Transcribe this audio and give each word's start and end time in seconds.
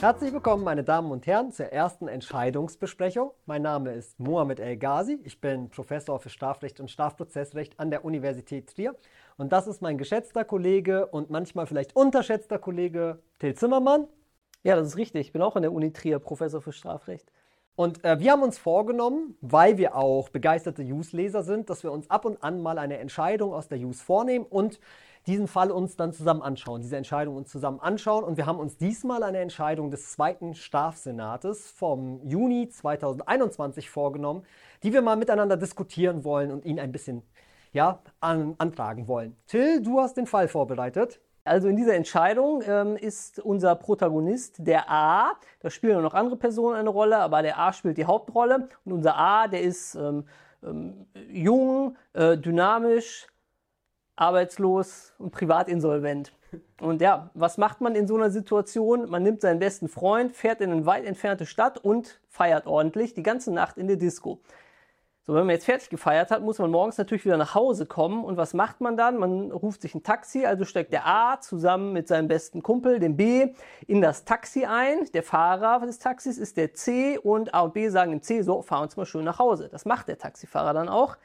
Herzlich 0.00 0.32
willkommen, 0.32 0.64
meine 0.64 0.82
Damen 0.82 1.10
und 1.10 1.26
Herren, 1.26 1.52
zur 1.52 1.66
ersten 1.66 2.08
Entscheidungsbesprechung. 2.08 3.32
Mein 3.44 3.60
Name 3.60 3.92
ist 3.92 4.18
Mohamed 4.18 4.58
El 4.58 4.78
Ghazi. 4.78 5.20
Ich 5.24 5.42
bin 5.42 5.68
Professor 5.68 6.18
für 6.18 6.30
Strafrecht 6.30 6.80
und 6.80 6.90
Strafprozessrecht 6.90 7.78
an 7.78 7.90
der 7.90 8.02
Universität 8.02 8.74
Trier. 8.74 8.96
Und 9.36 9.52
das 9.52 9.66
ist 9.66 9.82
mein 9.82 9.98
geschätzter 9.98 10.46
Kollege 10.46 11.04
und 11.04 11.28
manchmal 11.28 11.66
vielleicht 11.66 11.94
unterschätzter 11.94 12.58
Kollege 12.58 13.18
Till 13.40 13.52
Zimmermann. 13.52 14.08
Ja, 14.62 14.74
das 14.74 14.86
ist 14.88 14.96
richtig. 14.96 15.26
Ich 15.26 15.32
bin 15.34 15.42
auch 15.42 15.54
an 15.54 15.60
der 15.60 15.72
Uni 15.74 15.92
Trier 15.92 16.18
Professor 16.18 16.62
für 16.62 16.72
Strafrecht. 16.72 17.30
Und 17.76 18.02
äh, 18.02 18.18
wir 18.18 18.32
haben 18.32 18.42
uns 18.42 18.56
vorgenommen, 18.56 19.36
weil 19.42 19.76
wir 19.76 19.96
auch 19.96 20.30
begeisterte 20.30 20.82
Use-Leser 20.82 21.42
sind, 21.42 21.68
dass 21.68 21.82
wir 21.82 21.92
uns 21.92 22.08
ab 22.08 22.24
und 22.24 22.42
an 22.42 22.62
mal 22.62 22.78
eine 22.78 22.96
Entscheidung 22.96 23.52
aus 23.52 23.68
der 23.68 23.78
Use 23.78 24.02
vornehmen 24.02 24.46
und 24.48 24.80
diesen 25.26 25.48
Fall 25.48 25.70
uns 25.70 25.96
dann 25.96 26.12
zusammen 26.12 26.42
anschauen, 26.42 26.80
diese 26.80 26.96
Entscheidung 26.96 27.36
uns 27.36 27.50
zusammen 27.50 27.80
anschauen. 27.80 28.24
Und 28.24 28.36
wir 28.36 28.46
haben 28.46 28.58
uns 28.58 28.76
diesmal 28.76 29.22
eine 29.22 29.38
Entscheidung 29.38 29.90
des 29.90 30.12
zweiten 30.12 30.54
Strafsenates 30.54 31.70
vom 31.70 32.20
Juni 32.26 32.68
2021 32.68 33.90
vorgenommen, 33.90 34.44
die 34.82 34.92
wir 34.92 35.02
mal 35.02 35.16
miteinander 35.16 35.56
diskutieren 35.56 36.24
wollen 36.24 36.50
und 36.50 36.64
ihn 36.64 36.80
ein 36.80 36.92
bisschen 36.92 37.22
ja, 37.72 38.00
an, 38.20 38.54
antragen 38.58 39.06
wollen. 39.08 39.36
Till, 39.46 39.82
du 39.82 40.00
hast 40.00 40.16
den 40.16 40.26
Fall 40.26 40.48
vorbereitet. 40.48 41.20
Also 41.44 41.68
in 41.68 41.76
dieser 41.76 41.94
Entscheidung 41.94 42.62
ähm, 42.66 42.96
ist 42.96 43.40
unser 43.40 43.74
Protagonist 43.74 44.56
der 44.58 44.90
A. 44.90 45.32
Da 45.60 45.70
spielen 45.70 46.02
noch 46.02 46.14
andere 46.14 46.36
Personen 46.36 46.76
eine 46.76 46.90
Rolle, 46.90 47.18
aber 47.18 47.42
der 47.42 47.58
A 47.58 47.72
spielt 47.72 47.96
die 47.96 48.04
Hauptrolle. 48.04 48.68
Und 48.84 48.92
unser 48.92 49.16
A, 49.16 49.48
der 49.48 49.62
ist 49.62 49.94
ähm, 49.94 50.24
ähm, 50.62 51.06
jung, 51.30 51.96
äh, 52.12 52.36
dynamisch, 52.36 53.26
arbeitslos 54.20 55.14
und 55.18 55.30
privat 55.30 55.68
insolvent. 55.68 56.32
Und 56.80 57.00
ja, 57.00 57.30
was 57.34 57.58
macht 57.58 57.80
man 57.80 57.94
in 57.94 58.06
so 58.06 58.16
einer 58.16 58.30
Situation? 58.30 59.08
Man 59.08 59.22
nimmt 59.22 59.40
seinen 59.40 59.60
besten 59.60 59.88
Freund, 59.88 60.34
fährt 60.34 60.60
in 60.60 60.70
eine 60.72 60.86
weit 60.86 61.04
entfernte 61.04 61.46
Stadt 61.46 61.78
und 61.78 62.20
feiert 62.28 62.66
ordentlich 62.66 63.14
die 63.14 63.22
ganze 63.22 63.52
Nacht 63.52 63.78
in 63.78 63.86
der 63.86 63.96
Disco. 63.96 64.40
So, 65.26 65.34
wenn 65.34 65.46
man 65.46 65.54
jetzt 65.54 65.66
fertig 65.66 65.90
gefeiert 65.90 66.30
hat, 66.30 66.42
muss 66.42 66.58
man 66.58 66.70
morgens 66.70 66.98
natürlich 66.98 67.24
wieder 67.24 67.36
nach 67.36 67.54
Hause 67.54 67.86
kommen. 67.86 68.24
Und 68.24 68.36
was 68.36 68.52
macht 68.52 68.80
man 68.80 68.96
dann? 68.96 69.16
Man 69.16 69.52
ruft 69.52 69.82
sich 69.82 69.94
ein 69.94 70.02
Taxi, 70.02 70.44
also 70.44 70.64
steckt 70.64 70.92
der 70.92 71.06
A 71.06 71.40
zusammen 71.40 71.92
mit 71.92 72.08
seinem 72.08 72.26
besten 72.26 72.62
Kumpel, 72.62 72.98
dem 72.98 73.16
B, 73.16 73.54
in 73.86 74.00
das 74.00 74.24
Taxi 74.24 74.64
ein. 74.64 75.06
Der 75.12 75.22
Fahrer 75.22 75.86
des 75.86 75.98
Taxis 75.98 76.36
ist 76.36 76.56
der 76.56 76.74
C 76.74 77.16
und 77.16 77.54
A 77.54 77.60
und 77.60 77.74
B 77.74 77.88
sagen 77.90 78.10
dem 78.10 78.22
C, 78.22 78.42
so, 78.42 78.60
fahr 78.62 78.82
uns 78.82 78.96
mal 78.96 79.06
schön 79.06 79.24
nach 79.24 79.38
Hause. 79.38 79.68
Das 79.70 79.84
macht 79.84 80.08
der 80.08 80.18
Taxifahrer 80.18 80.74
dann 80.74 80.88
auch. 80.88 81.16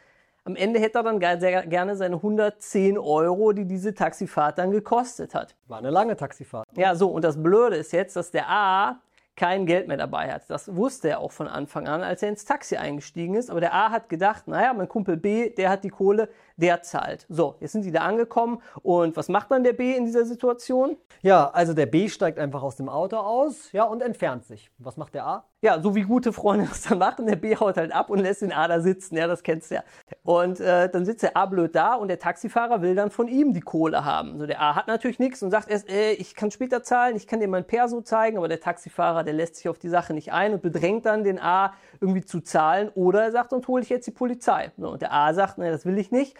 Am 0.48 0.56
Ende 0.56 0.80
hätte 0.80 1.00
er 1.00 1.04
dann 1.04 1.40
sehr 1.40 1.66
gerne 1.66 1.96
seine 1.96 2.18
110 2.18 3.00
Euro, 3.00 3.52
die 3.52 3.66
diese 3.66 3.96
Taxifahrt 3.96 4.60
dann 4.60 4.70
gekostet 4.70 5.34
hat. 5.34 5.56
War 5.68 5.80
eine 5.80 5.90
lange 5.90 6.16
Taxifahrt. 6.16 6.68
Ja, 6.76 6.94
so, 6.94 7.10
und 7.10 7.24
das 7.24 7.42
Blöde 7.42 7.78
ist 7.78 7.92
jetzt, 7.94 8.16
dass 8.16 8.30
der 8.30 8.48
A 8.48 9.00
kein 9.36 9.66
Geld 9.66 9.88
mehr 9.88 9.98
dabei 9.98 10.32
hat. 10.32 10.44
Das 10.48 10.76
wusste 10.76 11.10
er 11.10 11.20
auch 11.20 11.32
von 11.32 11.48
Anfang 11.48 11.88
an, 11.88 12.04
als 12.04 12.22
er 12.22 12.30
ins 12.30 12.46
Taxi 12.46 12.78
eingestiegen 12.78 13.34
ist. 13.34 13.50
Aber 13.50 13.60
der 13.60 13.74
A 13.74 13.90
hat 13.90 14.08
gedacht, 14.08 14.48
naja, 14.48 14.72
mein 14.76 14.88
Kumpel 14.88 15.18
B, 15.18 15.50
der 15.50 15.72
hat 15.72 15.84
die 15.84 15.90
Kohle, 15.90 16.30
der 16.58 16.82
zahlt. 16.82 17.26
So, 17.30 17.56
jetzt 17.60 17.74
sind 17.74 17.84
sie 17.84 17.92
da 17.92 18.02
angekommen. 18.02 18.62
Und 18.82 19.18
was 19.18 19.30
macht 19.30 19.52
dann 19.52 19.64
der 19.64 19.74
B 19.74 19.96
in 19.96 20.06
dieser 20.06 20.26
Situation? 20.26 20.98
Ja, 21.22 21.50
also 21.50 21.74
der 21.74 21.86
B 21.86 22.10
steigt 22.10 22.40
einfach 22.40 22.64
aus 22.64 22.76
dem 22.76 22.90
Auto 22.90 23.18
aus, 23.18 23.72
ja, 23.72 23.84
und 23.84 24.02
entfernt 24.02 24.46
sich. 24.46 24.72
Was 24.78 24.98
macht 24.98 25.16
der 25.16 25.26
A? 25.26 25.46
Ja, 25.62 25.82
so 25.82 25.96
wie 25.96 26.04
gute 26.04 26.32
Freunde 26.32 26.66
das 26.70 26.84
dann 26.84 27.00
machen. 27.00 27.26
Der 27.26 27.36
B 27.36 27.56
haut 27.56 27.78
halt 27.78 27.92
ab 27.92 28.10
und 28.10 28.20
lässt 28.20 28.42
den 28.42 28.52
A 28.52 28.68
da 28.68 28.80
sitzen. 28.80 29.18
Ja, 29.18 29.28
das 29.28 29.44
kennst 29.44 29.72
du 29.72 29.76
ja. 29.76 29.84
Und 30.24 30.60
äh, 30.60 30.90
dann 30.90 31.06
sitzt 31.06 31.24
der 31.24 31.36
A 31.36 31.46
blöd 31.46 31.76
da 31.76 31.96
und 31.96 32.08
der 32.08 32.20
Taxifahrer 32.20 32.82
will 32.82 32.96
dann 32.96 33.10
von 33.10 33.28
ihm 33.28 33.54
die 33.54 33.62
Kohle 33.62 34.06
haben. 34.06 34.38
So, 34.38 34.46
der 34.46 34.62
A 34.62 34.76
hat 34.76 34.88
natürlich 34.88 35.20
nichts 35.20 35.42
und 35.42 35.52
sagt 35.52 35.70
erst, 35.70 35.90
äh, 35.90 36.12
ich 36.14 36.36
kann 36.36 36.52
später 36.52 36.84
zahlen, 36.84 37.16
ich 37.16 37.28
kann 37.28 37.40
dir 37.40 37.48
mein 37.48 37.66
Perso 37.66 38.02
zeigen, 38.02 38.38
aber 38.38 38.48
der 38.48 38.60
Taxifahrer, 38.60 39.24
der 39.24 39.34
lässt 39.34 39.56
sich 39.56 39.68
auf 39.68 39.80
die 39.80 39.90
Sache 39.90 40.14
nicht 40.14 40.32
ein 40.32 40.54
und 40.54 40.62
bedrängt 40.62 41.06
dann 41.06 41.24
den 41.24 41.40
A 41.40 41.74
irgendwie 42.02 42.24
zu 42.24 42.42
zahlen 42.42 42.90
oder 42.96 43.24
er 43.24 43.32
sagt, 43.32 43.54
und 43.54 43.68
hole 43.68 43.84
ich 43.84 43.90
jetzt 43.90 44.08
die 44.08 44.12
Polizei. 44.12 44.72
So, 44.78 44.92
und 44.92 45.02
der 45.02 45.14
A 45.14 45.34
sagt, 45.34 45.58
nee, 45.58 45.70
das 45.70 45.86
will 45.86 45.98
ich 45.98 46.12
nicht 46.12 46.36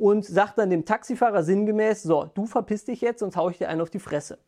und 0.00 0.24
sagt 0.24 0.56
dann 0.58 0.70
dem 0.70 0.86
Taxifahrer 0.86 1.42
sinngemäß, 1.42 2.02
so, 2.02 2.24
du 2.24 2.46
verpiss 2.46 2.86
dich 2.86 3.02
jetzt, 3.02 3.20
sonst 3.20 3.36
hau 3.36 3.50
ich 3.50 3.58
dir 3.58 3.68
einen 3.68 3.82
auf 3.82 3.90
die 3.90 3.98
Fresse. 3.98 4.38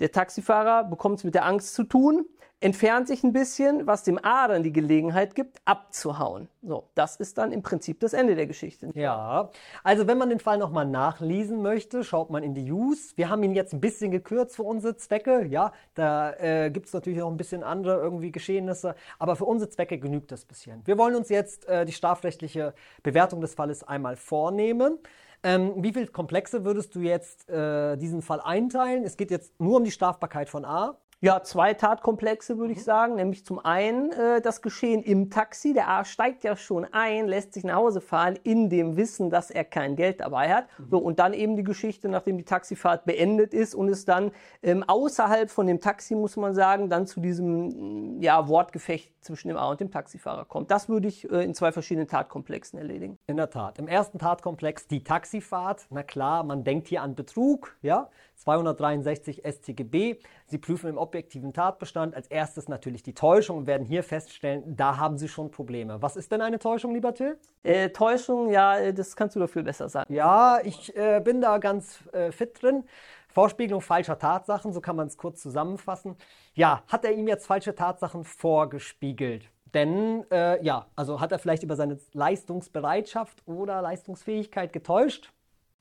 Der 0.00 0.10
Taxifahrer 0.10 0.84
bekommt 0.84 1.18
es 1.18 1.24
mit 1.24 1.34
der 1.34 1.44
Angst 1.44 1.74
zu 1.74 1.84
tun, 1.84 2.24
entfernt 2.60 3.08
sich 3.08 3.24
ein 3.24 3.32
bisschen, 3.32 3.86
was 3.86 4.02
dem 4.02 4.22
A 4.22 4.48
dann 4.48 4.62
die 4.62 4.72
Gelegenheit 4.72 5.34
gibt, 5.34 5.58
abzuhauen. 5.64 6.48
So, 6.62 6.88
das 6.94 7.16
ist 7.16 7.38
dann 7.38 7.52
im 7.52 7.62
Prinzip 7.62 8.00
das 8.00 8.12
Ende 8.12 8.34
der 8.34 8.46
Geschichte. 8.46 8.90
Ja, 8.94 9.50
also 9.82 10.06
wenn 10.06 10.18
man 10.18 10.28
den 10.28 10.40
Fall 10.40 10.58
nochmal 10.58 10.86
nachlesen 10.86 11.62
möchte, 11.62 12.04
schaut 12.04 12.30
man 12.30 12.42
in 12.42 12.54
die 12.54 12.70
Use. 12.70 13.12
Wir 13.16 13.30
haben 13.30 13.42
ihn 13.42 13.54
jetzt 13.54 13.72
ein 13.72 13.80
bisschen 13.80 14.10
gekürzt 14.10 14.56
für 14.56 14.62
unsere 14.62 14.96
Zwecke. 14.96 15.46
Ja, 15.46 15.72
da 15.94 16.32
äh, 16.34 16.70
gibt 16.70 16.86
es 16.86 16.92
natürlich 16.92 17.18
noch 17.18 17.30
ein 17.30 17.38
bisschen 17.38 17.62
andere 17.62 17.96
irgendwie 17.96 18.30
Geschehnisse, 18.30 18.94
aber 19.18 19.36
für 19.36 19.46
unsere 19.46 19.70
Zwecke 19.70 19.98
genügt 19.98 20.30
das 20.30 20.44
bisschen. 20.44 20.82
Wir 20.86 20.98
wollen 20.98 21.14
uns 21.14 21.30
jetzt 21.30 21.66
äh, 21.66 21.86
die 21.86 21.92
strafrechtliche 21.92 22.74
Bewertung 23.02 23.40
des 23.40 23.54
Falles 23.54 23.84
einmal 23.84 24.16
vornehmen. 24.16 24.98
Ähm, 25.42 25.82
wie 25.82 25.92
viel 25.92 26.06
Komplexe 26.06 26.64
würdest 26.64 26.94
du 26.94 27.00
jetzt 27.00 27.48
äh, 27.48 27.96
diesen 27.96 28.20
Fall 28.20 28.40
einteilen? 28.40 29.04
Es 29.04 29.16
geht 29.16 29.30
jetzt 29.30 29.58
nur 29.58 29.78
um 29.78 29.84
die 29.84 29.90
Strafbarkeit 29.90 30.50
von 30.50 30.64
A. 30.64 30.98
Ja, 31.22 31.42
zwei 31.42 31.74
Tatkomplexe 31.74 32.56
würde 32.56 32.72
ich 32.72 32.78
mhm. 32.78 32.84
sagen. 32.84 33.14
Nämlich 33.16 33.44
zum 33.44 33.58
einen 33.58 34.10
äh, 34.12 34.40
das 34.40 34.62
Geschehen 34.62 35.02
im 35.02 35.28
Taxi. 35.28 35.74
Der 35.74 35.90
A 35.90 36.04
steigt 36.06 36.44
ja 36.44 36.56
schon 36.56 36.86
ein, 36.92 37.28
lässt 37.28 37.52
sich 37.52 37.62
nach 37.62 37.74
Hause 37.74 38.00
fahren, 38.00 38.38
in 38.42 38.70
dem 38.70 38.96
Wissen, 38.96 39.28
dass 39.28 39.50
er 39.50 39.64
kein 39.64 39.96
Geld 39.96 40.20
dabei 40.20 40.54
hat. 40.54 40.66
Mhm. 40.78 40.86
So, 40.90 40.98
und 40.98 41.18
dann 41.18 41.34
eben 41.34 41.56
die 41.56 41.62
Geschichte, 41.62 42.08
nachdem 42.08 42.38
die 42.38 42.44
Taxifahrt 42.44 43.04
beendet 43.04 43.52
ist 43.52 43.74
und 43.74 43.88
es 43.88 44.06
dann 44.06 44.30
ähm, 44.62 44.82
außerhalb 44.82 45.50
von 45.50 45.66
dem 45.66 45.78
Taxi, 45.80 46.14
muss 46.14 46.38
man 46.38 46.54
sagen, 46.54 46.88
dann 46.88 47.06
zu 47.06 47.20
diesem 47.20 48.16
mm, 48.16 48.22
ja, 48.22 48.48
Wortgefecht 48.48 49.12
zwischen 49.20 49.48
dem 49.48 49.58
A 49.58 49.70
und 49.70 49.80
dem 49.80 49.90
Taxifahrer 49.90 50.46
kommt. 50.46 50.70
Das 50.70 50.88
würde 50.88 51.08
ich 51.08 51.30
äh, 51.30 51.44
in 51.44 51.54
zwei 51.54 51.70
verschiedenen 51.70 52.08
Tatkomplexen 52.08 52.78
erledigen. 52.78 53.18
In 53.26 53.36
der 53.36 53.50
Tat. 53.50 53.78
Im 53.78 53.88
ersten 53.88 54.18
Tatkomplex 54.18 54.86
die 54.88 55.04
Taxifahrt. 55.04 55.86
Na 55.90 56.02
klar, 56.02 56.44
man 56.44 56.64
denkt 56.64 56.88
hier 56.88 57.02
an 57.02 57.14
Betrug, 57.14 57.76
ja. 57.82 58.08
263 58.40 59.42
StGB. 59.44 60.16
Sie 60.46 60.58
prüfen 60.58 60.88
im 60.88 60.98
objektiven 60.98 61.52
Tatbestand 61.52 62.14
als 62.14 62.26
erstes 62.28 62.68
natürlich 62.68 63.02
die 63.02 63.14
Täuschung 63.14 63.58
und 63.58 63.66
werden 63.66 63.86
hier 63.86 64.02
feststellen, 64.02 64.76
da 64.76 64.96
haben 64.96 65.18
Sie 65.18 65.28
schon 65.28 65.50
Probleme. 65.50 66.00
Was 66.00 66.16
ist 66.16 66.32
denn 66.32 66.40
eine 66.40 66.58
Täuschung, 66.58 66.94
lieber 66.94 67.14
Till? 67.14 67.38
Äh, 67.62 67.90
Täuschung, 67.90 68.50
ja, 68.50 68.78
äh, 68.78 68.94
das 68.94 69.14
kannst 69.14 69.36
du 69.36 69.40
dafür 69.40 69.62
besser 69.62 69.88
sagen. 69.88 70.12
Ja, 70.12 70.60
ich 70.64 70.96
äh, 70.96 71.20
bin 71.22 71.40
da 71.40 71.58
ganz 71.58 72.02
äh, 72.12 72.32
fit 72.32 72.60
drin. 72.62 72.84
Vorspiegelung 73.28 73.80
falscher 73.80 74.18
Tatsachen, 74.18 74.72
so 74.72 74.80
kann 74.80 74.96
man 74.96 75.06
es 75.06 75.16
kurz 75.16 75.40
zusammenfassen. 75.40 76.16
Ja, 76.54 76.82
hat 76.88 77.04
er 77.04 77.12
ihm 77.12 77.28
jetzt 77.28 77.46
falsche 77.46 77.74
Tatsachen 77.74 78.24
vorgespiegelt? 78.24 79.48
Denn, 79.72 80.24
äh, 80.32 80.62
ja, 80.64 80.86
also 80.96 81.20
hat 81.20 81.30
er 81.30 81.38
vielleicht 81.38 81.62
über 81.62 81.76
seine 81.76 81.98
Leistungsbereitschaft 82.12 83.46
oder 83.46 83.82
Leistungsfähigkeit 83.82 84.72
getäuscht? 84.72 85.32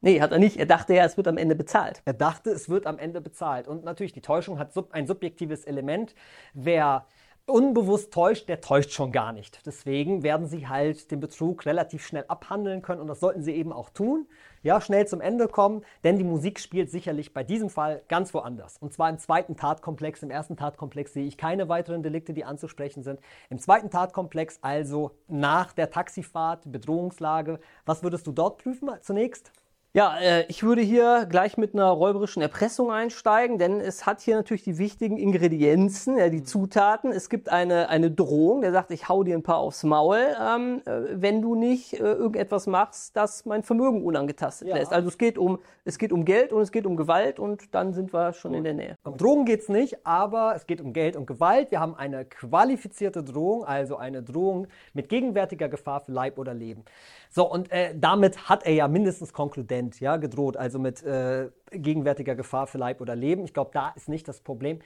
Nee, 0.01 0.21
hat 0.21 0.31
er 0.31 0.39
nicht. 0.39 0.57
Er 0.57 0.65
dachte 0.65 0.93
ja, 0.93 1.03
es 1.03 1.17
wird 1.17 1.27
am 1.27 1.37
Ende 1.37 1.55
bezahlt. 1.55 2.01
Er 2.05 2.13
dachte, 2.13 2.51
es 2.51 2.69
wird 2.69 2.87
am 2.87 2.97
Ende 2.97 3.19
bezahlt. 3.19 3.67
Und 3.67 3.83
natürlich, 3.83 4.13
die 4.13 4.21
Täuschung 4.21 4.57
hat 4.57 4.71
sub 4.73 4.93
ein 4.93 5.07
subjektives 5.07 5.65
Element. 5.65 6.15
Wer 6.53 7.05
unbewusst 7.49 8.13
täuscht, 8.13 8.47
der 8.47 8.61
täuscht 8.61 8.91
schon 8.91 9.11
gar 9.11 9.33
nicht. 9.33 9.65
Deswegen 9.65 10.23
werden 10.23 10.47
sie 10.47 10.67
halt 10.67 11.11
den 11.11 11.19
Betrug 11.19 11.65
relativ 11.65 12.05
schnell 12.05 12.23
abhandeln 12.27 12.81
können 12.81 13.01
und 13.01 13.07
das 13.07 13.19
sollten 13.19 13.41
sie 13.41 13.53
eben 13.53 13.73
auch 13.73 13.89
tun. 13.89 14.27
Ja, 14.61 14.79
schnell 14.79 15.07
zum 15.07 15.19
Ende 15.19 15.47
kommen, 15.47 15.83
denn 16.03 16.17
die 16.17 16.23
Musik 16.23 16.59
spielt 16.59 16.91
sicherlich 16.91 17.33
bei 17.33 17.43
diesem 17.43 17.69
Fall 17.69 18.03
ganz 18.07 18.33
woanders. 18.33 18.77
Und 18.77 18.93
zwar 18.93 19.09
im 19.09 19.17
zweiten 19.17 19.57
Tatkomplex. 19.57 20.21
Im 20.23 20.31
ersten 20.31 20.55
Tatkomplex 20.55 21.13
sehe 21.13 21.25
ich 21.25 21.37
keine 21.37 21.69
weiteren 21.69 22.03
Delikte, 22.03 22.33
die 22.33 22.45
anzusprechen 22.45 23.03
sind. 23.03 23.19
Im 23.49 23.59
zweiten 23.59 23.89
Tatkomplex, 23.89 24.59
also 24.61 25.11
nach 25.27 25.73
der 25.73 25.89
Taxifahrt, 25.89 26.71
Bedrohungslage, 26.71 27.59
was 27.85 28.03
würdest 28.03 28.27
du 28.27 28.31
dort 28.31 28.59
prüfen 28.59 28.89
zunächst? 29.01 29.51
Ja, 29.99 30.17
äh, 30.17 30.45
ich 30.47 30.63
würde 30.63 30.81
hier 30.81 31.25
gleich 31.29 31.57
mit 31.57 31.73
einer 31.73 31.89
räuberischen 31.89 32.41
Erpressung 32.41 32.89
einsteigen, 32.89 33.57
denn 33.57 33.81
es 33.81 34.05
hat 34.05 34.21
hier 34.21 34.37
natürlich 34.37 34.63
die 34.63 34.77
wichtigen 34.77 35.17
Ingredienzen, 35.17 36.17
ja, 36.17 36.29
die 36.29 36.37
mhm. 36.37 36.45
Zutaten. 36.45 37.11
Es 37.11 37.27
gibt 37.27 37.49
eine, 37.49 37.89
eine 37.89 38.09
Drohung, 38.09 38.61
der 38.61 38.71
sagt, 38.71 38.91
ich 38.91 39.09
hau 39.09 39.25
dir 39.25 39.35
ein 39.35 39.43
paar 39.43 39.57
aufs 39.57 39.83
Maul, 39.83 40.19
ähm, 40.41 40.81
äh, 40.85 41.01
wenn 41.15 41.41
du 41.41 41.53
nicht 41.53 41.95
äh, 41.95 41.97
irgendetwas 41.97 42.65
machst, 42.65 43.17
das 43.17 43.45
mein 43.45 43.61
Vermögen 43.61 44.05
unangetastet 44.05 44.69
ja. 44.69 44.77
lässt. 44.77 44.93
Also 44.93 45.09
es 45.09 45.17
geht, 45.17 45.37
um, 45.37 45.59
es 45.83 45.97
geht 45.97 46.13
um 46.13 46.23
Geld 46.23 46.53
und 46.53 46.61
es 46.61 46.71
geht 46.71 46.85
um 46.85 46.95
Gewalt 46.95 47.37
und 47.37 47.75
dann 47.75 47.91
sind 47.91 48.13
wir 48.13 48.31
schon 48.31 48.53
in 48.53 48.63
der 48.63 48.75
Nähe. 48.75 48.95
Um 49.03 49.17
Drogen 49.17 49.43
geht's 49.43 49.67
nicht, 49.67 50.05
aber 50.07 50.55
es 50.55 50.65
geht 50.65 50.79
um 50.79 50.93
Geld 50.93 51.17
und 51.17 51.25
Gewalt. 51.25 51.71
Wir 51.71 51.81
haben 51.81 51.95
eine 51.95 52.23
qualifizierte 52.23 53.21
Drohung, 53.21 53.65
also 53.65 53.97
eine 53.97 54.23
Drohung 54.23 54.67
mit 54.93 55.09
gegenwärtiger 55.09 55.67
Gefahr 55.67 55.99
für 55.99 56.13
Leib 56.13 56.37
oder 56.37 56.53
Leben. 56.53 56.85
So, 57.31 57.51
und 57.51 57.69
äh, 57.71 57.93
damit 57.95 58.49
hat 58.49 58.65
er 58.65 58.73
ja 58.73 58.87
mindestens 58.87 59.33
konkludent 59.33 59.88
ja, 59.99 60.17
gedroht, 60.17 60.57
also 60.57 60.77
mit 60.77 61.01
äh, 61.03 61.49
gegenwärtiger 61.71 62.35
Gefahr 62.35 62.67
für 62.67 62.77
Leib 62.77 63.01
oder 63.01 63.15
Leben. 63.15 63.43
Ich 63.43 63.53
glaube, 63.53 63.71
da 63.73 63.89
ist 63.95 64.09
nicht 64.09 64.27
das 64.27 64.41
Problem. 64.41 64.79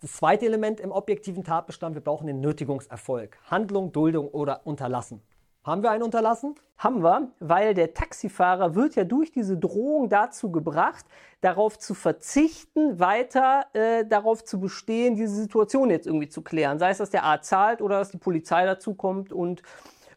Das 0.00 0.12
zweite 0.12 0.46
Element 0.46 0.80
im 0.80 0.92
objektiven 0.92 1.44
Tatbestand, 1.44 1.94
wir 1.94 2.02
brauchen 2.02 2.26
den 2.26 2.40
Nötigungserfolg. 2.40 3.38
Handlung, 3.50 3.92
Duldung 3.92 4.28
oder 4.28 4.66
Unterlassen. 4.66 5.22
Haben 5.66 5.82
wir 5.82 5.90
einen 5.90 6.04
unterlassen? 6.04 6.54
Haben 6.78 7.02
wir, 7.02 7.32
weil 7.40 7.74
der 7.74 7.92
Taxifahrer 7.92 8.76
wird 8.76 8.94
ja 8.94 9.02
durch 9.02 9.32
diese 9.32 9.56
Drohung 9.56 10.08
dazu 10.08 10.52
gebracht, 10.52 11.04
darauf 11.40 11.76
zu 11.76 11.94
verzichten, 11.94 13.00
weiter 13.00 13.66
äh, 13.72 14.04
darauf 14.06 14.44
zu 14.44 14.60
bestehen, 14.60 15.16
diese 15.16 15.34
Situation 15.34 15.90
jetzt 15.90 16.06
irgendwie 16.06 16.28
zu 16.28 16.42
klären. 16.42 16.78
Sei 16.78 16.90
es, 16.90 16.98
dass 16.98 17.10
der 17.10 17.24
A 17.24 17.40
zahlt 17.40 17.82
oder 17.82 17.98
dass 17.98 18.10
die 18.10 18.18
Polizei 18.18 18.64
dazu 18.64 18.94
kommt 18.94 19.32
und 19.32 19.62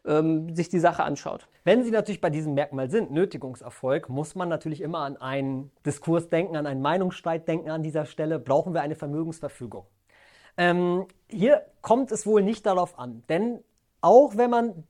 ähm, 0.06 0.54
sich 0.54 0.68
die 0.68 0.78
Sache 0.78 1.04
anschaut. 1.04 1.48
Wenn 1.64 1.84
Sie 1.84 1.90
natürlich 1.90 2.20
bei 2.20 2.30
diesem 2.30 2.54
Merkmal 2.54 2.90
sind, 2.90 3.10
Nötigungserfolg, 3.10 4.08
muss 4.08 4.34
man 4.34 4.48
natürlich 4.48 4.80
immer 4.80 5.00
an 5.00 5.16
einen 5.16 5.70
Diskurs 5.84 6.28
denken, 6.28 6.56
an 6.56 6.66
einen 6.66 6.82
Meinungsstreit 6.82 7.46
denken 7.46 7.70
an 7.70 7.82
dieser 7.82 8.06
Stelle. 8.06 8.38
Brauchen 8.38 8.74
wir 8.74 8.82
eine 8.82 8.94
Vermögensverfügung? 8.94 9.86
Ähm, 10.56 11.06
hier 11.28 11.66
kommt 11.82 12.12
es 12.12 12.26
wohl 12.26 12.42
nicht 12.42 12.66
darauf 12.66 12.98
an, 12.98 13.22
denn 13.28 13.62
auch 14.00 14.36
wenn 14.36 14.50
man 14.50 14.84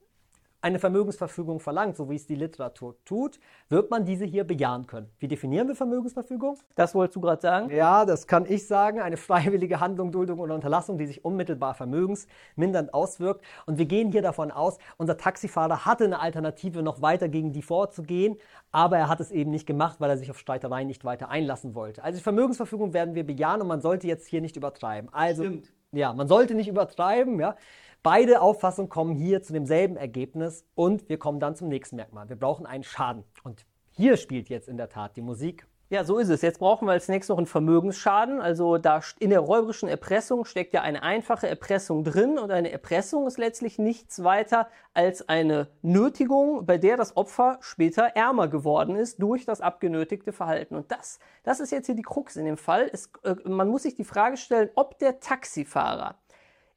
eine 0.62 0.78
Vermögensverfügung 0.78 1.60
verlangt, 1.60 1.96
so 1.96 2.10
wie 2.10 2.16
es 2.16 2.26
die 2.26 2.34
Literatur 2.34 2.96
tut, 3.04 3.40
wird 3.68 3.90
man 3.90 4.04
diese 4.04 4.24
hier 4.24 4.44
bejahen 4.44 4.86
können. 4.86 5.10
Wie 5.18 5.28
definieren 5.28 5.68
wir 5.68 5.74
Vermögensverfügung? 5.74 6.58
Das 6.74 6.94
wolltest 6.94 7.16
du 7.16 7.20
gerade 7.20 7.40
sagen? 7.40 7.70
Ja, 7.70 8.04
das 8.04 8.26
kann 8.26 8.44
ich 8.46 8.66
sagen. 8.66 9.00
Eine 9.00 9.16
freiwillige 9.16 9.80
Handlung, 9.80 10.12
Duldung 10.12 10.38
oder 10.38 10.54
Unterlassung, 10.54 10.98
die 10.98 11.06
sich 11.06 11.24
unmittelbar 11.24 11.74
vermögensmindernd 11.74 12.92
auswirkt. 12.92 13.44
Und 13.66 13.78
wir 13.78 13.86
gehen 13.86 14.12
hier 14.12 14.22
davon 14.22 14.50
aus, 14.50 14.78
unser 14.98 15.16
Taxifahrer 15.16 15.84
hatte 15.86 16.04
eine 16.04 16.20
Alternative, 16.20 16.82
noch 16.82 17.00
weiter 17.00 17.28
gegen 17.28 17.52
die 17.52 17.62
vorzugehen, 17.62 18.36
aber 18.72 18.98
er 18.98 19.08
hat 19.08 19.20
es 19.20 19.30
eben 19.30 19.50
nicht 19.50 19.66
gemacht, 19.66 20.00
weil 20.00 20.10
er 20.10 20.18
sich 20.18 20.30
auf 20.30 20.38
Streitereien 20.38 20.86
nicht 20.86 21.04
weiter 21.04 21.28
einlassen 21.30 21.74
wollte. 21.74 22.04
Also 22.04 22.18
die 22.18 22.22
Vermögensverfügung 22.22 22.92
werden 22.92 23.14
wir 23.14 23.24
bejahen 23.24 23.60
und 23.60 23.68
man 23.68 23.80
sollte 23.80 24.06
jetzt 24.06 24.26
hier 24.26 24.40
nicht 24.40 24.56
übertreiben. 24.56 25.08
Also, 25.12 25.42
Stimmt. 25.44 25.72
Ja, 25.92 26.12
man 26.12 26.28
sollte 26.28 26.54
nicht 26.54 26.68
übertreiben, 26.68 27.40
ja. 27.40 27.56
Beide 28.02 28.40
Auffassungen 28.40 28.88
kommen 28.88 29.14
hier 29.14 29.42
zu 29.42 29.52
demselben 29.52 29.96
Ergebnis 29.96 30.64
und 30.74 31.08
wir 31.10 31.18
kommen 31.18 31.38
dann 31.38 31.54
zum 31.54 31.68
nächsten 31.68 31.96
Merkmal. 31.96 32.30
Wir 32.30 32.36
brauchen 32.36 32.64
einen 32.64 32.82
Schaden. 32.82 33.24
Und 33.42 33.66
hier 33.90 34.16
spielt 34.16 34.48
jetzt 34.48 34.68
in 34.68 34.78
der 34.78 34.88
Tat 34.88 35.16
die 35.16 35.20
Musik. 35.20 35.66
Ja, 35.92 36.04
so 36.04 36.18
ist 36.18 36.28
es. 36.28 36.40
Jetzt 36.40 36.60
brauchen 36.60 36.86
wir 36.86 36.92
als 36.92 37.08
nächstes 37.08 37.30
noch 37.30 37.38
einen 37.38 37.48
Vermögensschaden. 37.48 38.40
Also 38.40 38.78
da 38.78 39.00
in 39.18 39.30
der 39.30 39.40
räuberischen 39.40 39.88
Erpressung 39.88 40.44
steckt 40.44 40.72
ja 40.72 40.82
eine 40.82 41.02
einfache 41.02 41.48
Erpressung 41.48 42.04
drin 42.04 42.38
und 42.38 42.52
eine 42.52 42.70
Erpressung 42.70 43.26
ist 43.26 43.38
letztlich 43.38 43.76
nichts 43.76 44.22
weiter 44.22 44.68
als 44.94 45.28
eine 45.28 45.66
Nötigung, 45.82 46.64
bei 46.64 46.78
der 46.78 46.96
das 46.96 47.16
Opfer 47.16 47.58
später 47.60 48.04
ärmer 48.04 48.46
geworden 48.46 48.94
ist 48.94 49.20
durch 49.20 49.44
das 49.46 49.60
abgenötigte 49.60 50.32
Verhalten. 50.32 50.76
Und 50.76 50.92
das, 50.92 51.18
das 51.42 51.58
ist 51.58 51.72
jetzt 51.72 51.86
hier 51.86 51.96
die 51.96 52.02
Krux 52.02 52.36
in 52.36 52.44
dem 52.44 52.56
Fall. 52.56 52.88
Es, 52.92 53.10
äh, 53.24 53.34
man 53.44 53.66
muss 53.66 53.82
sich 53.82 53.96
die 53.96 54.04
Frage 54.04 54.36
stellen, 54.36 54.70
ob 54.76 54.96
der 55.00 55.18
Taxifahrer 55.18 56.14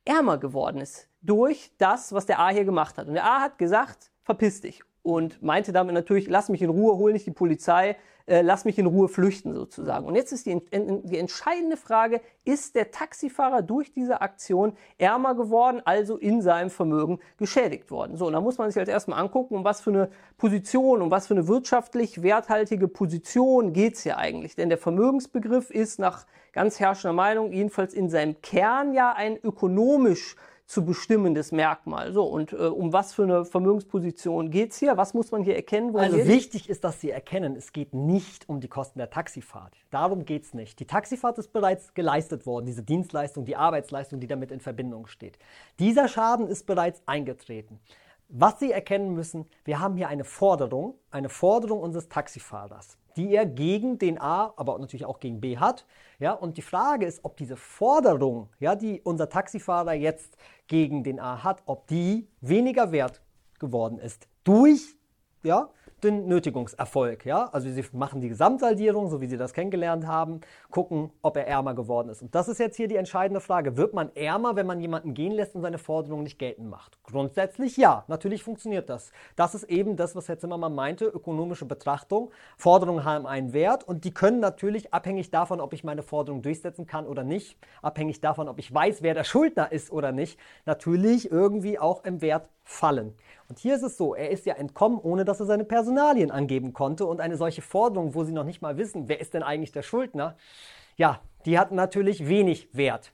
ärmer 0.05 0.39
geworden 0.39 0.81
ist 0.81 1.07
durch 1.21 1.71
das, 1.77 2.13
was 2.13 2.25
der 2.25 2.39
A 2.39 2.49
hier 2.49 2.65
gemacht 2.65 2.97
hat. 2.97 3.07
Und 3.07 3.13
der 3.13 3.25
A 3.25 3.41
hat 3.41 3.59
gesagt, 3.59 4.09
verpiss 4.23 4.61
dich. 4.61 4.83
Und 5.03 5.43
meinte 5.43 5.73
damit 5.73 5.93
natürlich, 5.93 6.27
lass 6.27 6.49
mich 6.49 6.61
in 6.61 6.69
Ruhe, 6.69 6.97
hol 6.97 7.13
nicht 7.13 7.25
die 7.25 7.31
Polizei, 7.31 7.97
äh, 8.25 8.41
lass 8.41 8.63
mich 8.63 8.79
in 8.79 8.85
Ruhe 8.85 9.09
flüchten 9.09 9.53
sozusagen. 9.53 10.05
Und 10.05 10.15
jetzt 10.15 10.31
ist 10.31 10.45
die, 10.45 10.61
die 10.71 11.17
entscheidende 11.17 11.75
Frage, 11.75 12.21
ist 12.45 12.75
der 12.75 12.91
Taxifahrer 12.91 13.61
durch 13.61 13.91
diese 13.91 14.21
Aktion 14.21 14.77
ärmer 14.97 15.35
geworden, 15.35 15.81
also 15.83 16.15
in 16.15 16.41
seinem 16.41 16.69
Vermögen 16.69 17.19
geschädigt 17.37 17.91
worden? 17.91 18.15
So, 18.15 18.27
und 18.27 18.33
da 18.33 18.39
muss 18.39 18.57
man 18.57 18.71
sich 18.71 18.79
als 18.79 18.87
erstmal 18.87 19.19
angucken, 19.19 19.55
um 19.55 19.65
was 19.65 19.81
für 19.81 19.89
eine 19.89 20.09
Position, 20.37 21.01
um 21.01 21.11
was 21.11 21.27
für 21.27 21.33
eine 21.33 21.49
wirtschaftlich 21.49 22.23
werthaltige 22.23 22.87
Position 22.87 23.73
geht's 23.73 24.03
hier 24.03 24.17
eigentlich. 24.17 24.55
Denn 24.55 24.69
der 24.69 24.77
Vermögensbegriff 24.77 25.69
ist 25.69 25.99
nach 25.99 26.25
ganz 26.53 26.79
herrschender 26.79 27.13
Meinung 27.13 27.51
jedenfalls 27.51 27.93
in 27.93 28.09
seinem 28.09 28.41
Kern 28.41 28.93
ja 28.93 29.11
ein 29.11 29.37
ökonomisch 29.43 30.37
zu 30.65 30.85
bestimmendes 30.85 31.51
Merkmal. 31.51 32.13
So, 32.13 32.23
und 32.23 32.53
äh, 32.53 32.55
um 32.55 32.93
was 32.93 33.13
für 33.13 33.23
eine 33.23 33.45
Vermögensposition 33.45 34.49
geht 34.49 34.71
es 34.71 34.79
hier? 34.79 34.97
Was 34.97 35.13
muss 35.13 35.31
man 35.31 35.43
hier 35.43 35.55
erkennen? 35.55 35.95
Also 35.95 36.17
geht's? 36.17 36.27
wichtig 36.27 36.69
ist, 36.69 36.83
dass 36.83 37.01
Sie 37.01 37.11
erkennen, 37.11 37.55
es 37.55 37.73
geht 37.73 37.93
nicht 37.93 38.47
um 38.49 38.59
die 38.59 38.67
Kosten 38.67 38.99
der 38.99 39.09
Taxifahrt. 39.09 39.75
Darum 39.91 40.25
geht 40.25 40.43
es 40.43 40.53
nicht. 40.53 40.79
Die 40.79 40.87
Taxifahrt 40.87 41.37
ist 41.37 41.51
bereits 41.51 41.93
geleistet 41.93 42.45
worden, 42.45 42.65
diese 42.65 42.83
Dienstleistung, 42.83 43.45
die 43.45 43.55
Arbeitsleistung, 43.55 44.19
die 44.19 44.27
damit 44.27 44.51
in 44.51 44.59
Verbindung 44.59 45.07
steht. 45.07 45.37
Dieser 45.79 46.07
Schaden 46.07 46.47
ist 46.47 46.65
bereits 46.65 47.01
eingetreten. 47.05 47.79
Was 48.29 48.59
Sie 48.59 48.71
erkennen 48.71 49.13
müssen, 49.13 49.45
wir 49.65 49.79
haben 49.79 49.95
hier 49.95 50.07
eine 50.07 50.23
Forderung, 50.23 50.95
eine 51.11 51.29
Forderung 51.29 51.81
unseres 51.81 52.09
Taxifahrers 52.09 52.97
die 53.17 53.35
er 53.35 53.45
gegen 53.45 53.97
den 53.97 54.19
A, 54.19 54.53
aber 54.55 54.77
natürlich 54.79 55.05
auch 55.05 55.19
gegen 55.19 55.41
B 55.41 55.57
hat. 55.57 55.85
Ja, 56.19 56.33
und 56.33 56.57
die 56.57 56.61
Frage 56.61 57.05
ist, 57.05 57.23
ob 57.23 57.37
diese 57.37 57.55
Forderung, 57.55 58.49
ja, 58.59 58.75
die 58.75 59.01
unser 59.01 59.29
Taxifahrer 59.29 59.93
jetzt 59.93 60.37
gegen 60.67 61.03
den 61.03 61.19
A 61.19 61.43
hat, 61.43 61.63
ob 61.65 61.87
die 61.87 62.27
weniger 62.41 62.91
wert 62.91 63.21
geworden 63.59 63.97
ist 63.97 64.27
durch 64.43 64.95
ja, 65.43 65.69
den 66.03 66.27
Nötigungserfolg. 66.27 67.25
Ja? 67.25 67.49
Also 67.51 67.69
sie 67.69 67.83
machen 67.93 68.21
die 68.21 68.29
Gesamtsaldierung, 68.29 69.09
so 69.09 69.21
wie 69.21 69.27
sie 69.27 69.37
das 69.37 69.53
kennengelernt 69.53 70.07
haben, 70.07 70.41
gucken, 70.69 71.11
ob 71.21 71.37
er 71.37 71.47
ärmer 71.47 71.73
geworden 71.73 72.09
ist. 72.09 72.21
Und 72.21 72.35
das 72.35 72.47
ist 72.47 72.59
jetzt 72.59 72.75
hier 72.75 72.87
die 72.87 72.95
entscheidende 72.95 73.39
Frage. 73.39 73.77
Wird 73.77 73.93
man 73.93 74.15
ärmer, 74.15 74.55
wenn 74.55 74.65
man 74.65 74.79
jemanden 74.79 75.13
gehen 75.13 75.31
lässt 75.31 75.55
und 75.55 75.61
seine 75.61 75.77
Forderungen 75.77 76.23
nicht 76.23 76.39
geltend 76.39 76.69
macht? 76.69 76.97
Grundsätzlich 77.03 77.77
ja, 77.77 78.03
natürlich 78.07 78.43
funktioniert 78.43 78.89
das. 78.89 79.11
Das 79.35 79.55
ist 79.55 79.63
eben 79.65 79.95
das, 79.95 80.15
was 80.15 80.27
Herr 80.27 80.39
Zimmermann 80.39 80.75
meinte, 80.75 81.05
ökonomische 81.05 81.65
Betrachtung. 81.65 82.31
Forderungen 82.57 83.05
haben 83.05 83.25
einen 83.25 83.53
Wert 83.53 83.87
und 83.87 84.03
die 84.03 84.13
können 84.13 84.39
natürlich 84.39 84.93
abhängig 84.93 85.31
davon, 85.31 85.61
ob 85.61 85.73
ich 85.73 85.83
meine 85.83 86.03
Forderung 86.03 86.41
durchsetzen 86.41 86.85
kann 86.85 87.05
oder 87.05 87.23
nicht, 87.23 87.57
abhängig 87.81 88.21
davon, 88.21 88.47
ob 88.47 88.59
ich 88.59 88.73
weiß, 88.73 89.01
wer 89.01 89.13
der 89.13 89.23
Schuldner 89.23 89.71
ist 89.71 89.91
oder 89.91 90.11
nicht, 90.11 90.39
natürlich 90.65 91.31
irgendwie 91.31 91.79
auch 91.79 92.03
im 92.03 92.21
Wert 92.21 92.49
fallen. 92.63 93.13
Und 93.53 93.59
hier 93.59 93.75
ist 93.75 93.83
es 93.83 93.97
so, 93.97 94.15
er 94.15 94.31
ist 94.31 94.47
ja 94.47 94.55
entkommen, 94.55 94.97
ohne 94.97 95.25
dass 95.25 95.39
er 95.39 95.45
seine 95.45 95.63
Personalien 95.63 96.31
angeben 96.31 96.73
konnte. 96.73 97.05
Und 97.05 97.21
eine 97.21 97.37
solche 97.37 97.61
Forderung, 97.61 98.15
wo 98.15 98.23
sie 98.23 98.31
noch 98.31 98.45
nicht 98.45 98.63
mal 98.63 98.77
wissen, 98.77 99.07
wer 99.07 99.21
ist 99.21 99.35
denn 99.35 99.43
eigentlich 99.43 99.71
der 99.71 99.83
Schuldner, 99.83 100.37
ja, 100.95 101.19
die 101.45 101.59
hat 101.59 101.71
natürlich 101.71 102.27
wenig 102.27 102.67
Wert. 102.75 103.13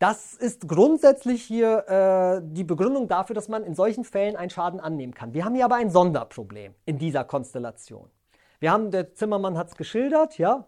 Das 0.00 0.34
ist 0.34 0.66
grundsätzlich 0.66 1.44
hier 1.44 1.86
äh, 1.86 2.40
die 2.44 2.64
Begründung 2.64 3.06
dafür, 3.06 3.34
dass 3.34 3.48
man 3.48 3.62
in 3.62 3.76
solchen 3.76 4.02
Fällen 4.02 4.34
einen 4.34 4.50
Schaden 4.50 4.80
annehmen 4.80 5.14
kann. 5.14 5.32
Wir 5.32 5.44
haben 5.44 5.54
hier 5.54 5.66
aber 5.66 5.76
ein 5.76 5.90
Sonderproblem 5.90 6.74
in 6.84 6.98
dieser 6.98 7.22
Konstellation. 7.22 8.10
Wir 8.58 8.72
haben, 8.72 8.90
der 8.90 9.14
Zimmermann 9.14 9.56
hat 9.56 9.68
es 9.68 9.76
geschildert, 9.76 10.38
ja, 10.38 10.66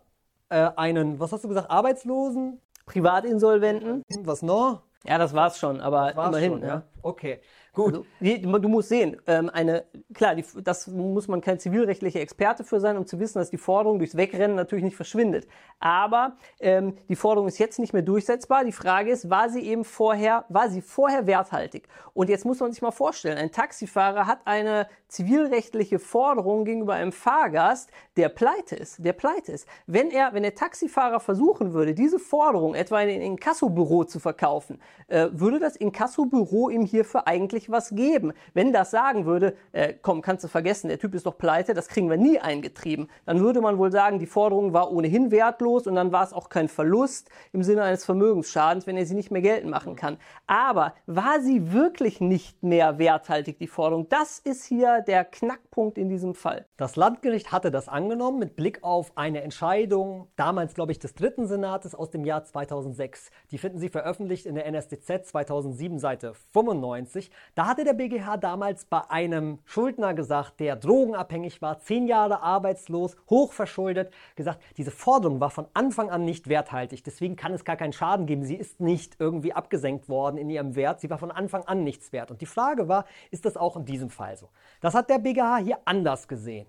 äh, 0.50 0.70
einen, 0.76 1.18
was 1.18 1.32
hast 1.32 1.42
du 1.42 1.48
gesagt, 1.48 1.68
Arbeitslosen? 1.68 2.60
Privatinsolventen. 2.86 4.04
Was 4.20 4.42
noch? 4.42 4.82
Ja, 5.04 5.18
das 5.18 5.34
war's 5.34 5.58
schon, 5.58 5.80
aber 5.80 6.06
das 6.06 6.16
war's 6.16 6.28
immerhin. 6.28 6.52
Schon, 6.52 6.62
ja. 6.62 6.68
ja. 6.68 6.82
Okay. 7.02 7.40
Gut. 7.74 8.06
Also, 8.20 8.58
du 8.58 8.68
musst 8.68 8.88
sehen, 8.88 9.20
ähm, 9.26 9.50
eine, 9.52 9.84
klar, 10.14 10.36
die, 10.36 10.44
das 10.62 10.86
muss 10.86 11.26
man 11.26 11.40
kein 11.40 11.58
zivilrechtlicher 11.58 12.20
Experte 12.20 12.62
für 12.62 12.78
sein, 12.78 12.96
um 12.96 13.04
zu 13.04 13.18
wissen, 13.18 13.40
dass 13.40 13.50
die 13.50 13.58
Forderung 13.58 13.98
durchs 13.98 14.16
Wegrennen 14.16 14.54
natürlich 14.54 14.84
nicht 14.84 14.96
verschwindet. 14.96 15.48
Aber 15.80 16.36
ähm, 16.60 16.96
die 17.08 17.16
Forderung 17.16 17.48
ist 17.48 17.58
jetzt 17.58 17.80
nicht 17.80 17.92
mehr 17.92 18.02
durchsetzbar. 18.02 18.64
Die 18.64 18.72
Frage 18.72 19.10
ist, 19.10 19.28
war 19.28 19.48
sie 19.48 19.60
eben 19.60 19.84
vorher, 19.84 20.44
war 20.48 20.70
sie 20.70 20.82
vorher 20.82 21.26
werthaltig? 21.26 21.88
Und 22.12 22.30
jetzt 22.30 22.44
muss 22.44 22.60
man 22.60 22.70
sich 22.72 22.80
mal 22.80 22.92
vorstellen, 22.92 23.38
ein 23.38 23.50
Taxifahrer 23.50 24.28
hat 24.28 24.38
eine 24.44 24.86
zivilrechtliche 25.08 25.98
Forderung 25.98 26.64
gegenüber 26.64 26.94
einem 26.94 27.12
Fahrgast, 27.12 27.90
der 28.16 28.28
pleite 28.28 28.76
ist, 28.76 29.04
der 29.04 29.12
pleite 29.12 29.52
ist. 29.52 29.66
Wenn 29.86 30.10
er, 30.10 30.32
wenn 30.32 30.42
der 30.42 30.54
Taxifahrer 30.54 31.20
versuchen 31.20 31.72
würde, 31.72 31.94
diese 31.94 32.18
Forderung 32.18 32.74
etwa 32.74 33.00
in 33.00 33.08
ein 33.08 33.20
Inkassobüro 33.20 34.04
zu 34.04 34.20
verkaufen, 34.20 34.80
äh, 35.08 35.28
würde 35.32 35.58
das 35.58 35.76
Inkassobüro 35.76 36.70
ihm 36.70 36.84
hierfür 36.84 37.26
eigentlich 37.26 37.63
was 37.70 37.90
geben. 37.90 38.32
Wenn 38.52 38.72
das 38.72 38.90
sagen 38.90 39.26
würde, 39.26 39.56
äh, 39.72 39.94
komm, 40.00 40.22
kannst 40.22 40.44
du 40.44 40.48
vergessen, 40.48 40.88
der 40.88 40.98
Typ 40.98 41.14
ist 41.14 41.26
doch 41.26 41.38
pleite, 41.38 41.74
das 41.74 41.88
kriegen 41.88 42.10
wir 42.10 42.16
nie 42.16 42.38
eingetrieben, 42.38 43.08
dann 43.26 43.40
würde 43.40 43.60
man 43.60 43.78
wohl 43.78 43.92
sagen, 43.92 44.18
die 44.18 44.26
Forderung 44.26 44.72
war 44.72 44.90
ohnehin 44.92 45.30
wertlos 45.30 45.86
und 45.86 45.94
dann 45.94 46.12
war 46.12 46.24
es 46.24 46.32
auch 46.32 46.48
kein 46.48 46.68
Verlust 46.68 47.28
im 47.52 47.62
Sinne 47.62 47.82
eines 47.82 48.04
Vermögensschadens, 48.04 48.86
wenn 48.86 48.96
er 48.96 49.06
sie 49.06 49.14
nicht 49.14 49.30
mehr 49.30 49.42
geltend 49.42 49.70
machen 49.70 49.96
kann. 49.96 50.18
Aber 50.46 50.94
war 51.06 51.40
sie 51.40 51.72
wirklich 51.72 52.20
nicht 52.20 52.62
mehr 52.62 52.98
werthaltig, 52.98 53.58
die 53.58 53.66
Forderung? 53.66 54.08
Das 54.08 54.38
ist 54.38 54.64
hier 54.64 55.02
der 55.06 55.24
Knackpunkt 55.24 55.98
in 55.98 56.08
diesem 56.08 56.34
Fall. 56.34 56.66
Das 56.76 56.96
Landgericht 56.96 57.52
hatte 57.52 57.70
das 57.70 57.88
angenommen 57.88 58.38
mit 58.38 58.56
Blick 58.56 58.82
auf 58.82 59.12
eine 59.16 59.42
Entscheidung, 59.42 60.28
damals 60.36 60.74
glaube 60.74 60.92
ich 60.92 60.98
des 60.98 61.14
dritten 61.14 61.46
Senates 61.46 61.94
aus 61.94 62.10
dem 62.10 62.24
Jahr 62.24 62.44
2006. 62.44 63.30
Die 63.50 63.58
finden 63.58 63.78
Sie 63.78 63.88
veröffentlicht 63.88 64.46
in 64.46 64.54
der 64.54 64.66
NSDZ 64.66 65.26
2007 65.26 65.98
Seite 65.98 66.34
95. 66.52 67.30
Da 67.54 67.66
hatte 67.66 67.84
der 67.84 67.92
BGH 67.92 68.38
damals 68.38 68.84
bei 68.84 69.08
einem 69.10 69.60
Schuldner 69.64 70.12
gesagt, 70.12 70.58
der 70.58 70.74
drogenabhängig 70.74 71.62
war, 71.62 71.78
zehn 71.78 72.08
Jahre 72.08 72.42
arbeitslos, 72.42 73.16
hochverschuldet, 73.30 74.12
gesagt, 74.34 74.60
diese 74.76 74.90
Forderung 74.90 75.38
war 75.38 75.50
von 75.50 75.66
Anfang 75.72 76.10
an 76.10 76.24
nicht 76.24 76.48
werthaltig. 76.48 77.04
Deswegen 77.04 77.36
kann 77.36 77.54
es 77.54 77.64
gar 77.64 77.76
keinen 77.76 77.92
Schaden 77.92 78.26
geben. 78.26 78.42
Sie 78.42 78.56
ist 78.56 78.80
nicht 78.80 79.20
irgendwie 79.20 79.52
abgesenkt 79.52 80.08
worden 80.08 80.36
in 80.36 80.50
ihrem 80.50 80.74
Wert. 80.74 80.98
Sie 81.00 81.10
war 81.10 81.18
von 81.18 81.30
Anfang 81.30 81.62
an 81.62 81.84
nichts 81.84 82.12
wert. 82.12 82.32
Und 82.32 82.40
die 82.40 82.46
Frage 82.46 82.88
war, 82.88 83.04
ist 83.30 83.44
das 83.44 83.56
auch 83.56 83.76
in 83.76 83.84
diesem 83.84 84.10
Fall 84.10 84.36
so? 84.36 84.48
Das 84.80 84.94
hat 84.94 85.08
der 85.08 85.20
BGH 85.20 85.58
hier 85.58 85.78
anders 85.84 86.26
gesehen. 86.26 86.66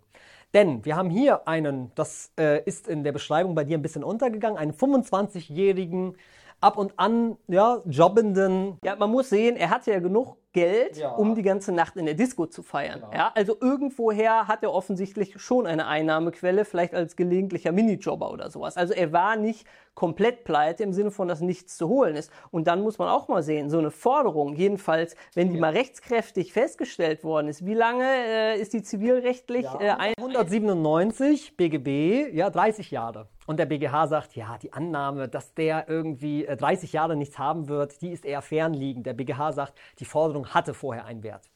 Denn 0.54 0.86
wir 0.86 0.96
haben 0.96 1.10
hier 1.10 1.48
einen, 1.48 1.92
das 1.96 2.32
äh, 2.40 2.64
ist 2.64 2.88
in 2.88 3.04
der 3.04 3.12
Beschreibung 3.12 3.56
bei 3.56 3.64
dir 3.64 3.78
ein 3.78 3.82
bisschen 3.82 4.04
untergegangen, 4.04 4.58
einen 4.60 4.74
25-jährigen, 4.74 6.16
ab 6.62 6.78
und 6.78 6.94
an 6.98 7.38
ja, 7.48 7.82
jobbenden. 7.86 8.78
Ja, 8.84 8.96
man 8.96 9.10
muss 9.10 9.30
sehen, 9.30 9.56
er 9.56 9.70
hatte 9.70 9.92
ja 9.92 10.00
genug 10.00 10.38
Geld, 10.56 10.96
Ja. 10.98 11.12
um 11.12 11.36
die 11.36 11.42
ganze 11.42 11.74
Nacht 11.74 11.98
in 11.98 12.06
der 12.06 12.16
Disco 12.16 12.46
zu 12.48 12.64
feiern. 12.64 13.02
Genau. 13.02 13.14
Ja, 13.14 13.32
also 13.36 13.58
irgendwoher 13.60 14.48
hat 14.48 14.64
er 14.64 14.74
offensichtlich 14.74 15.40
schon 15.42 15.68
eine 15.68 15.86
Einnahmequelle, 15.88 16.64
vielleicht 16.64 16.96
als 16.96 17.18
gelegentlicher 17.18 17.74
Minijobber 17.74 18.32
oder 18.32 18.50
sowas. 18.50 18.78
Also 18.78 18.94
er 18.94 19.12
war 19.12 19.36
nicht 19.36 19.68
komplett 19.96 20.44
pleite 20.44 20.84
im 20.84 20.92
Sinne 20.94 21.12
von, 21.12 21.28
dass 21.28 21.40
nichts 21.42 21.78
zu 21.78 21.88
holen 21.90 22.16
ist. 22.16 22.32
Und 22.52 22.68
dann 22.68 22.82
muss 22.82 22.98
man 22.98 23.08
auch 23.10 23.28
mal 23.28 23.44
sehen, 23.44 23.70
so 23.70 23.78
eine 23.80 23.92
Forderung, 23.92 24.56
jedenfalls, 24.56 25.16
wenn 25.36 25.50
die 25.52 25.58
mal 25.58 25.72
rechtskräftig 25.74 26.52
festgestellt 26.54 27.24
worden 27.24 27.48
ist, 27.48 27.66
wie 27.66 27.74
lange 27.76 28.04
äh, 28.06 28.60
ist 28.60 28.74
die 28.74 28.84
zivilrechtlich 28.84 29.66
äh, 29.80 29.90
ein 29.92 30.14
197 30.18 31.56
BGB, 31.58 32.34
ja, 32.34 32.50
30 32.50 32.92
Jahre. 32.92 33.28
Und 33.48 33.60
der 33.60 33.68
BGH 33.68 34.08
sagt, 34.08 34.36
ja, 34.36 34.58
die 34.62 34.74
Annahme, 34.74 35.28
dass 35.30 35.54
der 35.54 35.88
irgendwie 35.88 36.46
äh, 36.46 36.58
30 36.58 36.92
Jahre 36.94 37.16
nichts 37.16 37.38
haben 37.38 37.68
wird, 37.68 38.02
die 38.02 38.10
ist 38.12 38.26
eher 38.26 38.42
fernliegend. 38.42 39.06
Der 39.06 39.14
BGH 39.14 39.52
sagt, 39.54 39.74
die 40.00 40.06
Forderung 40.06 40.45
hatte 40.54 40.74
vorher 40.74 41.06
einen 41.06 41.24
Wert. 41.24 41.50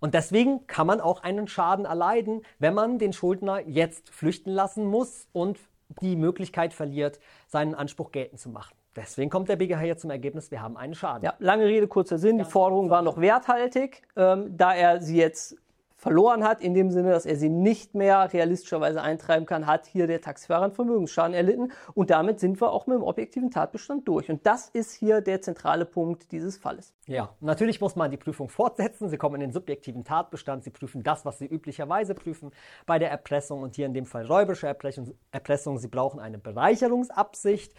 Und 0.00 0.14
deswegen 0.14 0.66
kann 0.66 0.86
man 0.86 1.00
auch 1.00 1.22
einen 1.22 1.48
Schaden 1.48 1.84
erleiden, 1.84 2.42
wenn 2.58 2.74
man 2.74 2.98
den 2.98 3.12
Schuldner 3.12 3.60
jetzt 3.66 4.10
flüchten 4.10 4.50
lassen 4.50 4.84
muss 4.84 5.26
und 5.32 5.58
die 6.00 6.16
Möglichkeit 6.16 6.72
verliert, 6.72 7.18
seinen 7.46 7.74
Anspruch 7.74 8.12
geltend 8.12 8.40
zu 8.40 8.50
machen. 8.50 8.74
Deswegen 8.94 9.30
kommt 9.30 9.48
der 9.48 9.56
BGH 9.56 9.82
jetzt 9.82 10.02
zum 10.02 10.10
Ergebnis, 10.10 10.50
wir 10.50 10.60
haben 10.60 10.76
einen 10.76 10.94
Schaden. 10.94 11.24
Ja, 11.24 11.34
lange 11.38 11.66
Rede, 11.66 11.86
kurzer 11.88 12.18
Sinn. 12.18 12.38
Die 12.38 12.44
Forderung 12.44 12.90
war 12.90 13.02
noch 13.02 13.20
werthaltig, 13.20 14.02
ähm, 14.16 14.56
da 14.56 14.74
er 14.74 15.00
sie 15.00 15.16
jetzt 15.16 15.56
verloren 15.98 16.44
hat, 16.44 16.60
in 16.62 16.74
dem 16.74 16.92
Sinne, 16.92 17.10
dass 17.10 17.26
er 17.26 17.34
sie 17.34 17.48
nicht 17.48 17.96
mehr 17.96 18.32
realistischerweise 18.32 19.02
eintreiben 19.02 19.46
kann, 19.46 19.66
hat 19.66 19.86
hier 19.86 20.06
der 20.06 20.20
Taxifahrer 20.20 20.62
einen 20.62 20.72
Vermögensschaden 20.72 21.34
erlitten. 21.34 21.72
Und 21.92 22.10
damit 22.10 22.38
sind 22.38 22.60
wir 22.62 22.70
auch 22.70 22.86
mit 22.86 22.96
dem 22.96 23.02
objektiven 23.02 23.50
Tatbestand 23.50 24.06
durch. 24.06 24.30
Und 24.30 24.46
das 24.46 24.68
ist 24.68 24.92
hier 24.92 25.20
der 25.20 25.42
zentrale 25.42 25.84
Punkt 25.84 26.30
dieses 26.30 26.56
Falles. 26.56 26.94
Ja, 27.06 27.34
natürlich 27.40 27.80
muss 27.80 27.96
man 27.96 28.12
die 28.12 28.16
Prüfung 28.16 28.48
fortsetzen. 28.48 29.08
Sie 29.08 29.16
kommen 29.16 29.34
in 29.36 29.40
den 29.40 29.52
subjektiven 29.52 30.04
Tatbestand. 30.04 30.62
Sie 30.62 30.70
prüfen 30.70 31.02
das, 31.02 31.24
was 31.24 31.38
Sie 31.38 31.46
üblicherweise 31.46 32.14
prüfen 32.14 32.52
bei 32.86 33.00
der 33.00 33.10
Erpressung 33.10 33.62
und 33.62 33.74
hier 33.74 33.86
in 33.86 33.94
dem 33.94 34.06
Fall 34.06 34.24
räuberische 34.24 34.68
Erpressung. 34.68 35.12
Erpressung. 35.32 35.78
Sie 35.78 35.88
brauchen 35.88 36.20
eine 36.20 36.38
Bereicherungsabsicht. 36.38 37.74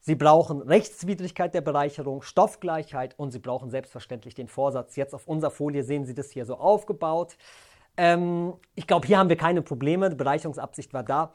Sie 0.00 0.14
brauchen 0.14 0.62
Rechtswidrigkeit 0.62 1.54
der 1.54 1.60
Bereicherung, 1.60 2.22
Stoffgleichheit 2.22 3.18
und 3.18 3.30
Sie 3.30 3.38
brauchen 3.38 3.70
selbstverständlich 3.70 4.34
den 4.34 4.48
Vorsatz. 4.48 4.96
Jetzt 4.96 5.14
auf 5.14 5.26
unserer 5.26 5.50
Folie 5.50 5.82
sehen 5.82 6.04
Sie 6.04 6.14
das 6.14 6.30
hier 6.30 6.44
so 6.44 6.56
aufgebaut. 6.56 7.36
Ähm, 7.96 8.54
ich 8.74 8.86
glaube, 8.86 9.06
hier 9.06 9.18
haben 9.18 9.28
wir 9.28 9.36
keine 9.36 9.60
Probleme. 9.60 10.08
Die 10.08 10.16
Bereicherungsabsicht 10.16 10.94
war 10.94 11.02
da. 11.02 11.34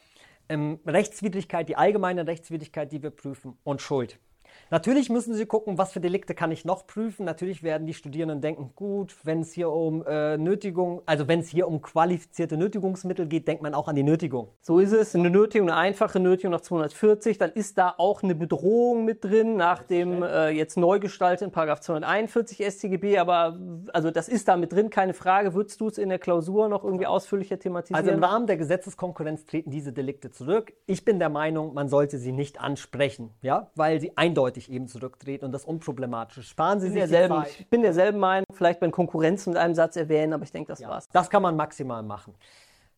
Ähm, 0.49 0.79
Rechtswidrigkeit, 0.85 1.69
die 1.69 1.75
allgemeine 1.75 2.25
Rechtswidrigkeit, 2.25 2.91
die 2.91 3.03
wir 3.03 3.11
prüfen 3.11 3.57
und 3.63 3.81
Schuld. 3.81 4.19
Natürlich 4.69 5.09
müssen 5.09 5.33
Sie 5.33 5.45
gucken, 5.45 5.77
was 5.77 5.91
für 5.91 5.99
Delikte 5.99 6.33
kann 6.33 6.51
ich 6.51 6.65
noch 6.65 6.87
prüfen. 6.87 7.25
Natürlich 7.25 7.63
werden 7.63 7.85
die 7.85 7.93
Studierenden 7.93 8.41
denken, 8.41 8.71
gut, 8.75 9.15
wenn 9.23 9.41
es 9.41 9.53
hier 9.53 9.69
um 9.69 10.05
äh, 10.05 10.37
Nötigung, 10.37 11.01
also 11.05 11.27
wenn 11.27 11.41
es 11.41 11.49
hier 11.49 11.67
um 11.67 11.81
qualifizierte 11.81 12.57
Nötigungsmittel 12.57 13.27
geht, 13.27 13.47
denkt 13.47 13.61
man 13.61 13.73
auch 13.73 13.87
an 13.87 13.95
die 13.95 14.03
Nötigung. 14.03 14.49
So 14.61 14.79
ist 14.79 14.91
es. 14.91 15.15
Eine 15.15 15.29
Nötigung, 15.29 15.69
eine 15.69 15.77
einfache 15.77 16.19
Nötigung 16.19 16.51
nach 16.51 16.61
240, 16.61 17.37
dann 17.37 17.51
ist 17.51 17.77
da 17.77 17.93
auch 17.97 18.23
eine 18.23 18.35
Bedrohung 18.35 19.05
mit 19.05 19.23
drin 19.23 19.57
nach 19.57 19.83
dem 19.83 20.23
äh, 20.23 20.49
jetzt 20.49 20.77
neu 20.77 20.99
gestalteten 20.99 21.51
Paragraph 21.51 21.81
241 21.81 22.65
StGB. 22.65 23.17
Aber 23.17 23.59
also 23.93 24.11
das 24.11 24.29
ist 24.29 24.47
da 24.47 24.57
mit 24.57 24.71
drin, 24.71 24.89
keine 24.89 25.13
Frage. 25.13 25.53
Würdest 25.53 25.81
du 25.81 25.87
es 25.87 25.97
in 25.97 26.09
der 26.09 26.19
Klausur 26.19 26.69
noch 26.69 26.83
irgendwie 26.83 27.07
ausführlicher 27.07 27.59
thematisieren? 27.59 27.99
Also 27.99 28.11
im 28.11 28.23
Rahmen 28.23 28.47
der 28.47 28.57
Gesetzeskonkurrenz 28.57 29.45
treten 29.45 29.71
diese 29.71 29.93
Delikte 29.93 30.31
zurück. 30.31 30.73
Ich 30.85 31.05
bin 31.05 31.19
der 31.19 31.29
Meinung, 31.29 31.73
man 31.73 31.89
sollte 31.89 32.17
sie 32.17 32.31
nicht 32.31 32.59
ansprechen, 32.59 33.31
ja, 33.41 33.71
weil 33.75 33.99
sie 33.99 34.17
eindeutig 34.17 34.42
eben 34.69 34.87
zurücktreten 34.87 35.45
und 35.45 35.51
das 35.51 35.65
unproblematisch. 35.65 36.47
Sparen 36.49 36.79
Sie 36.79 36.87
Ich 36.87 36.93
sich 36.93 37.01
bin 37.01 37.07
die 37.07 37.11
derselben, 37.11 37.43
Zeit. 37.43 37.59
ich 37.59 37.69
bin 37.69 37.81
derselben 37.81 38.19
Meinung, 38.19 38.45
vielleicht 38.53 38.79
bei 38.79 38.89
Konkurrenz 38.89 39.45
mit 39.47 39.57
einem 39.57 39.75
Satz 39.75 39.95
erwähnen, 39.95 40.33
aber 40.33 40.43
ich 40.43 40.51
denke, 40.51 40.67
das 40.69 40.81
war's. 40.81 41.07
Das 41.11 41.29
kann 41.29 41.41
man 41.41 41.55
maximal 41.55 42.03
machen. 42.03 42.35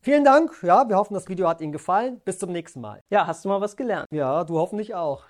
Vielen 0.02 0.24
Dank. 0.24 0.52
Ja, 0.62 0.88
wir 0.88 0.98
hoffen, 0.98 1.16
das 1.16 1.28
Video 1.28 1.48
hat 1.48 1.62
Ihnen 1.62 1.72
gefallen. 1.72 2.22
Bis 2.26 2.38
zum 2.38 2.52
nächsten 2.52 2.80
Mal. 2.80 3.02
Ja, 3.10 3.26
hast 3.26 3.44
du 3.44 3.50
mal 3.50 3.60
was 3.62 3.76
gelernt? 3.76 4.06
Ja, 4.12 4.44
du 4.44 4.60
hoffentlich 4.60 4.94
auch. 4.94 5.24